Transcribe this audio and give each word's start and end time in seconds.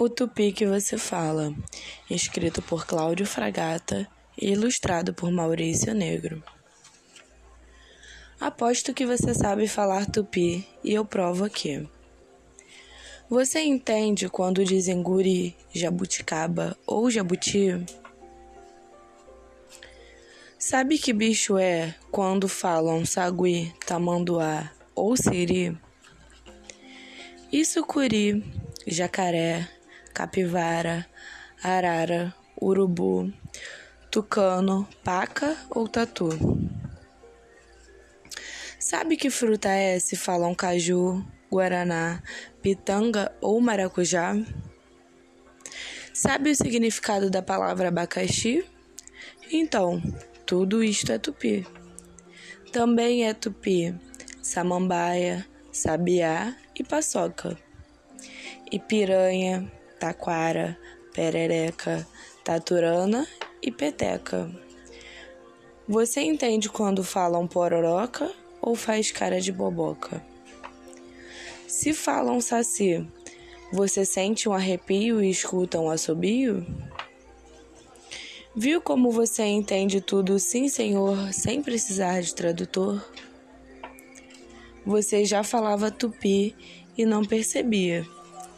O 0.00 0.08
Tupi 0.08 0.52
que 0.52 0.64
você 0.64 0.96
fala, 0.96 1.52
escrito 2.08 2.62
por 2.62 2.86
Cláudio 2.86 3.26
Fragata 3.26 4.06
e 4.40 4.52
ilustrado 4.52 5.12
por 5.12 5.28
Maurício 5.32 5.92
Negro. 5.92 6.40
Aposto 8.40 8.94
que 8.94 9.04
você 9.04 9.34
sabe 9.34 9.66
falar 9.66 10.06
tupi 10.06 10.64
e 10.84 10.94
eu 10.94 11.04
provo 11.04 11.44
aqui. 11.44 11.84
Você 13.28 13.58
entende 13.58 14.28
quando 14.28 14.64
dizem 14.64 15.02
guri, 15.02 15.56
jabuticaba 15.74 16.76
ou 16.86 17.10
jabuti? 17.10 17.84
Sabe 20.56 20.96
que 20.96 21.12
bicho 21.12 21.58
é 21.58 21.92
quando 22.12 22.46
falam 22.46 23.04
sagui, 23.04 23.74
tamanduá 23.84 24.70
ou 24.94 25.16
siri? 25.16 25.76
Isso 27.50 27.84
curi, 27.84 28.44
jacaré, 28.86 29.68
capivara, 30.18 31.06
arara, 31.62 32.34
urubu, 32.60 33.32
tucano, 34.10 34.84
paca 35.04 35.56
ou 35.70 35.86
tatu. 35.86 36.28
Sabe 38.80 39.16
que 39.16 39.30
fruta 39.30 39.68
é 39.68 39.96
se 40.00 40.16
falam 40.16 40.56
caju, 40.56 41.24
guaraná, 41.48 42.20
pitanga 42.60 43.30
ou 43.40 43.60
maracujá? 43.60 44.34
Sabe 46.12 46.50
o 46.50 46.56
significado 46.56 47.30
da 47.30 47.40
palavra 47.40 47.86
abacaxi? 47.86 48.64
Então, 49.52 50.02
tudo 50.44 50.82
isto 50.82 51.12
é 51.12 51.18
tupi. 51.18 51.64
Também 52.72 53.24
é 53.24 53.32
tupi, 53.32 53.94
samambaia, 54.42 55.46
sabiá 55.70 56.56
e 56.74 56.82
paçoca. 56.82 57.56
E 58.70 58.80
piranha, 58.80 59.77
taquara, 59.98 60.78
perereca, 61.12 62.06
taturana 62.44 63.26
e 63.62 63.70
peteca. 63.70 64.50
Você 65.86 66.20
entende 66.20 66.68
quando 66.68 67.02
falam 67.02 67.46
pororoca 67.46 68.30
ou 68.60 68.74
faz 68.74 69.10
cara 69.10 69.40
de 69.40 69.50
boboca? 69.50 70.22
Se 71.66 71.92
falam 71.92 72.40
saci, 72.40 73.06
você 73.72 74.04
sente 74.04 74.48
um 74.48 74.52
arrepio 74.52 75.22
e 75.22 75.30
escuta 75.30 75.80
um 75.80 75.90
assobio? 75.90 76.66
Viu 78.54 78.80
como 78.80 79.10
você 79.10 79.44
entende 79.44 80.00
tudo 80.00 80.38
sim, 80.38 80.68
senhor, 80.68 81.32
sem 81.32 81.62
precisar 81.62 82.20
de 82.20 82.34
tradutor? 82.34 83.04
Você 84.84 85.24
já 85.24 85.42
falava 85.42 85.90
tupi 85.90 86.56
e 86.96 87.04
não 87.04 87.24
percebia 87.24 88.06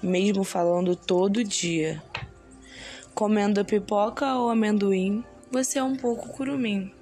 mesmo 0.02 0.44
falando 0.44 0.96
todo 0.96 1.44
dia. 1.44 2.02
Comendo 3.14 3.64
pipoca 3.64 4.34
ou 4.34 4.48
amendoim, 4.50 5.24
você 5.50 5.78
é 5.78 5.82
um 5.82 5.96
pouco 5.96 6.28
curumim. 6.28 6.92